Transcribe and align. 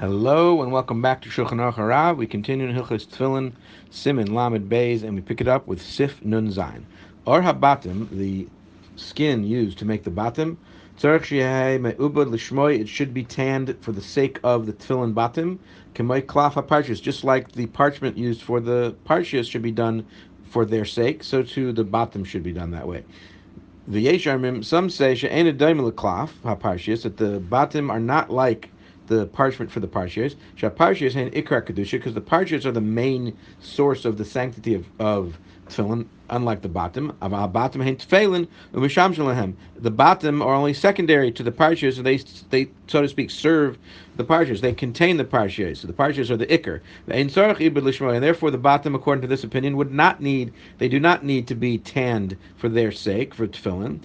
Hello 0.00 0.62
and 0.62 0.70
welcome 0.70 1.02
back 1.02 1.22
to 1.22 1.28
Shulchan 1.28 1.58
Aruch 1.58 1.74
Harav. 1.74 2.18
We 2.18 2.28
continue 2.28 2.68
in 2.68 2.76
Hilchos 2.76 3.04
Tefillin, 3.04 3.50
Siman 3.90 4.28
Lamed 4.28 4.70
Beis, 4.70 5.02
and 5.02 5.16
we 5.16 5.20
pick 5.20 5.40
it 5.40 5.48
up 5.48 5.66
with 5.66 5.82
Sif 5.82 6.24
Nun 6.24 6.52
Zayin. 6.52 6.84
Or 7.24 7.42
habatim, 7.42 8.08
the 8.10 8.46
skin 8.94 9.42
used 9.42 9.76
to 9.78 9.84
make 9.84 10.04
the 10.04 10.10
batim, 10.12 10.56
it 12.80 12.88
should 12.88 13.12
be 13.12 13.24
tanned 13.24 13.76
for 13.80 13.90
the 13.90 14.00
sake 14.00 14.38
of 14.44 14.66
the 14.66 14.72
tefillin 14.72 15.14
batim. 15.14 15.58
Kemay 15.96 16.22
klaf 16.22 16.54
haparshis, 16.54 17.02
just 17.02 17.24
like 17.24 17.50
the 17.50 17.66
parchment 17.66 18.16
used 18.16 18.42
for 18.42 18.60
the 18.60 18.94
parshis 19.04 19.50
should 19.50 19.62
be 19.62 19.72
done 19.72 20.06
for 20.44 20.64
their 20.64 20.84
sake, 20.84 21.24
so 21.24 21.42
too 21.42 21.72
the 21.72 21.84
batim 21.84 22.24
should 22.24 22.44
be 22.44 22.52
done 22.52 22.70
that 22.70 22.86
way. 22.86 23.04
The 23.88 24.06
Yesharmim, 24.06 24.64
some 24.64 24.90
say 24.90 25.16
she'ena 25.16 25.52
daimel 25.54 25.90
klaf 25.90 26.30
haparshis 26.44 27.02
that 27.02 27.16
the 27.16 27.40
batim 27.40 27.90
are 27.90 27.98
not 27.98 28.30
like 28.30 28.70
the 29.08 29.26
parchment 29.26 29.70
for 29.70 29.80
the 29.80 29.88
parshias. 29.88 30.36
Shaparshias 30.56 31.16
and 31.16 31.32
ikra 31.32 31.62
kedusha, 31.66 31.92
because 31.92 32.14
the 32.14 32.20
parshias 32.20 32.64
are 32.64 32.72
the 32.72 32.80
main 32.80 33.36
source 33.60 34.04
of 34.04 34.18
the 34.18 34.24
sanctity 34.24 34.74
of, 34.74 34.86
of 34.98 35.38
tefillin, 35.68 36.06
unlike 36.30 36.62
the 36.62 36.68
batim. 36.68 37.12
Batim 37.20 37.84
ain't 37.84 38.06
tefillin 38.06 38.48
umisham 38.72 39.54
The 39.78 39.90
batim 39.90 40.44
are 40.44 40.54
only 40.54 40.74
secondary 40.74 41.32
to 41.32 41.42
the 41.42 41.52
parshias, 41.52 41.96
so 41.96 42.02
they 42.02 42.18
they 42.50 42.70
so 42.86 43.02
to 43.02 43.08
speak 43.08 43.30
serve 43.30 43.78
the 44.16 44.24
parshias. 44.24 44.60
They 44.60 44.72
contain 44.72 45.16
the 45.16 45.24
parshias. 45.24 45.78
So 45.78 45.86
the 45.86 45.92
parshias 45.92 46.30
are 46.30 46.36
the 46.36 46.46
ikr. 46.46 46.80
And 47.06 48.22
therefore, 48.22 48.50
the 48.50 48.58
batim, 48.58 48.94
according 48.94 49.22
to 49.22 49.28
this 49.28 49.44
opinion, 49.44 49.76
would 49.76 49.92
not 49.92 50.20
need. 50.20 50.52
They 50.78 50.88
do 50.88 51.00
not 51.00 51.24
need 51.24 51.46
to 51.48 51.54
be 51.54 51.78
tanned 51.78 52.36
for 52.56 52.68
their 52.68 52.92
sake 52.92 53.34
for 53.34 53.46
tefillin. 53.46 54.00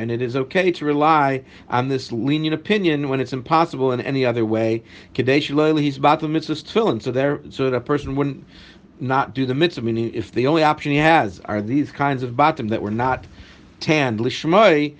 And 0.00 0.10
it 0.10 0.22
is 0.22 0.36
okay 0.36 0.72
to 0.72 0.84
rely 0.84 1.42
on 1.68 1.88
this 1.88 2.12
lenient 2.12 2.54
opinion 2.54 3.08
when 3.08 3.20
it's 3.20 3.32
impossible 3.32 3.92
in 3.92 4.00
any 4.00 4.24
other 4.24 4.44
way. 4.44 4.82
So 5.16 5.22
there, 7.12 7.40
so 7.50 7.64
that 7.64 7.74
a 7.74 7.80
person 7.80 8.16
wouldn't 8.16 8.44
not 9.00 9.34
do 9.34 9.46
the 9.46 9.54
mitzvah. 9.54 9.82
Meaning, 9.82 10.12
if 10.14 10.32
the 10.32 10.46
only 10.46 10.62
option 10.62 10.92
he 10.92 10.98
has 10.98 11.40
are 11.44 11.60
these 11.60 11.92
kinds 11.92 12.22
of 12.22 12.32
batim 12.32 12.70
that 12.70 12.82
were 12.82 12.90
not 12.90 13.26
tanned 13.80 14.20
lishmoi, 14.20 14.94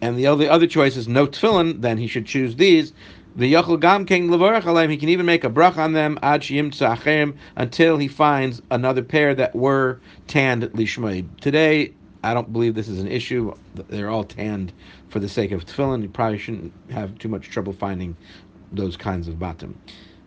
and 0.00 0.18
the 0.18 0.26
other 0.26 0.50
other 0.50 0.66
choice 0.66 0.96
is 0.96 1.08
no 1.08 1.26
tefillin, 1.26 1.80
then 1.80 1.98
he 1.98 2.06
should 2.06 2.26
choose 2.26 2.56
these. 2.56 2.92
The 3.36 3.52
yachol 3.52 3.78
gam 3.78 4.06
king 4.06 4.28
levarach 4.28 4.90
He 4.90 4.96
can 4.96 5.10
even 5.10 5.26
make 5.26 5.44
a 5.44 5.50
brach 5.50 5.76
on 5.76 5.92
them 5.92 6.18
ad 6.22 6.40
shiyim 6.40 7.36
until 7.56 7.98
he 7.98 8.08
finds 8.08 8.62
another 8.70 9.02
pair 9.02 9.34
that 9.34 9.54
were 9.54 10.00
tanned 10.26 10.62
lishmoi. 10.62 11.26
Today, 11.40 11.92
I 12.24 12.32
don't 12.32 12.52
believe 12.52 12.74
this 12.74 12.88
is 12.88 12.98
an 12.98 13.08
issue. 13.08 13.54
They're 13.88 14.08
all 14.08 14.24
tanned 14.24 14.72
for 15.10 15.20
the 15.20 15.28
sake 15.28 15.52
of 15.52 15.66
tefillin. 15.66 16.02
You 16.02 16.08
probably 16.08 16.38
shouldn't 16.38 16.72
have 16.90 17.18
too 17.18 17.28
much 17.28 17.50
trouble 17.50 17.74
finding 17.74 18.16
those 18.72 18.96
kinds 18.96 19.28
of 19.28 19.34
batim. 19.34 19.74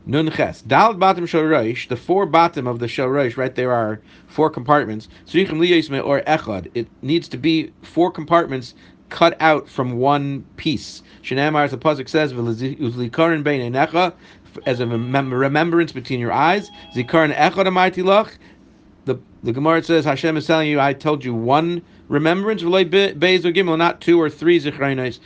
Nun 0.06 0.32
ches. 0.32 0.62
Dal 0.62 0.96
batim 0.96 1.28
shorosh, 1.28 1.88
the 1.88 1.98
four 1.98 2.26
batim 2.26 2.68
of 2.68 2.80
the 2.80 2.88
shorosh, 2.88 3.38
right 3.38 3.54
there 3.54 3.72
are 3.72 4.00
four 4.28 4.50
compartments. 4.50 5.08
or 5.28 6.22
echad. 6.22 6.72
It 6.74 6.88
needs 7.02 7.28
to 7.28 7.38
be 7.38 7.72
four 7.82 8.10
compartments 8.12 8.76
cut 9.10 9.36
out 9.42 9.68
from 9.68 9.98
one 9.98 10.46
piece. 10.56 11.04
Shenamar, 11.22 11.66
as 11.66 11.72
the 11.72 11.78
pasuk 11.78 12.08
says, 12.08 12.34
"Uzlikarin 12.34 13.44
bein 13.44 13.74
enecha," 13.74 14.14
as 14.66 14.80
a 14.80 14.88
remembrance 14.88 15.92
between 15.92 16.20
your 16.20 16.32
eyes. 16.32 16.72
Zikarin 16.96 17.34
echad 17.36 17.68
amayti 17.68 18.04
lach. 18.04 18.38
The 19.06 19.20
the 19.44 19.52
Gemara 19.52 19.84
says 19.84 20.06
Hashem 20.06 20.38
is 20.38 20.48
telling 20.48 20.70
you, 20.70 20.80
I 20.80 20.94
told 20.94 21.24
you 21.26 21.34
one 21.34 21.82
remembrance, 22.08 22.64
beis 22.64 23.46
or 23.46 23.52
gimel, 23.52 23.78
not 23.78 24.02
two 24.02 24.22
or 24.22 24.30
three 24.30 24.60
zichronos 24.60 25.20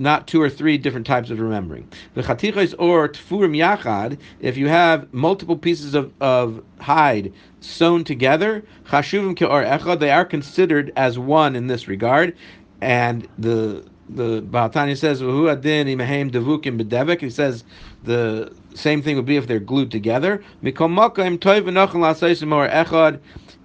not 0.00 0.26
two 0.26 0.40
or 0.40 0.48
three 0.48 0.78
different 0.78 1.06
types 1.06 1.30
of 1.30 1.38
remembering. 1.38 1.86
The 2.14 2.22
chatichos 2.22 2.74
or 2.78 3.08
tfurim 3.08 3.56
yachad, 3.56 4.18
if 4.40 4.56
you 4.56 4.68
have 4.68 5.12
multiple 5.12 5.58
pieces 5.58 5.94
of, 5.94 6.12
of 6.20 6.64
hide 6.80 7.32
sewn 7.60 8.02
together, 8.02 8.64
chashuvim 8.86 9.40
or 9.42 9.62
echad, 9.62 10.00
they 10.00 10.10
are 10.10 10.24
considered 10.24 10.90
as 10.96 11.18
one 11.18 11.54
in 11.54 11.66
this 11.66 11.86
regard. 11.86 12.34
And 12.80 13.28
the 13.38 13.84
the 14.08 14.42
Bahatanya 14.42 14.96
says, 14.96 15.20
"Who 15.20 15.48
adin 15.48 15.86
devukim 15.86 16.80
bedevik." 16.80 17.20
He 17.20 17.30
says 17.30 17.62
the 18.02 18.52
same 18.74 19.02
thing 19.02 19.16
would 19.16 19.26
be 19.26 19.36
if 19.36 19.46
they're 19.46 19.60
glued 19.60 19.90
together. 19.90 20.42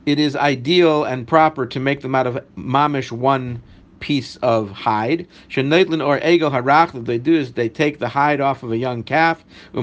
It 0.06 0.20
is 0.20 0.36
ideal 0.36 1.04
and 1.04 1.28
proper 1.28 1.66
to 1.66 1.80
make 1.80 2.02
them 2.02 2.14
out 2.14 2.28
of 2.28 2.46
mamish 2.56 3.12
one 3.12 3.64
piece 4.00 4.36
of 4.38 4.72
hide. 4.72 5.28
Shenaitlin 5.50 6.06
or 6.06 6.20
egel 6.20 6.52
harach. 6.52 6.94
What 6.94 7.06
they 7.06 7.18
do 7.18 7.34
is 7.34 7.54
they 7.54 7.70
take 7.70 8.00
the 8.00 8.10
hide 8.10 8.42
off 8.42 8.64
of 8.64 8.72
a 8.72 8.78
young 8.78 9.04
calf. 9.04 9.44
the 9.74 9.82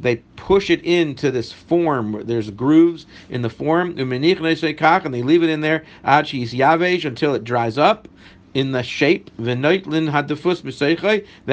They 0.00 0.16
push 0.36 0.70
it 0.70 0.82
into 0.82 1.30
this 1.30 1.52
form. 1.52 2.12
Where 2.12 2.24
there's 2.24 2.50
grooves 2.50 3.06
in 3.28 3.42
the 3.42 3.50
form. 3.50 3.98
And 3.98 4.12
they 4.12 5.22
leave 5.22 5.42
it 5.42 5.50
in 5.50 5.60
there 5.60 5.84
until 6.04 7.34
it 7.34 7.44
dries 7.44 7.78
up 7.78 8.08
in 8.54 8.72
the 8.72 8.82
shape. 8.82 9.30
Then 9.38 9.62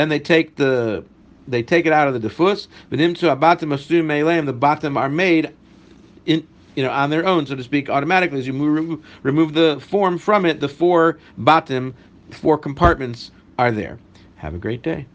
they 0.09 0.19
take 0.19 0.55
the 0.55 1.03
they 1.49 1.63
take 1.63 1.85
it 1.85 1.93
out 1.93 2.09
of 2.09 2.21
the 2.21 2.29
defus. 2.29 2.67
The 2.89 2.97
batim 2.97 4.97
are 4.97 5.09
made 5.09 5.53
you 6.77 6.83
know, 6.83 6.91
on 6.91 7.09
their 7.09 7.25
own, 7.25 7.43
so 7.47 7.55
to 7.55 7.63
speak, 7.63 7.89
automatically. 7.89 8.37
As 8.37 8.45
you 8.45 8.53
move, 8.53 9.03
remove 9.23 9.53
the 9.53 9.83
form 9.89 10.19
from 10.19 10.45
it, 10.45 10.59
the 10.59 10.69
four 10.69 11.17
batim, 11.41 11.95
four 12.29 12.55
compartments 12.55 13.31
are 13.57 13.71
there. 13.71 13.97
Have 14.35 14.53
a 14.53 14.59
great 14.59 14.83
day. 14.83 15.07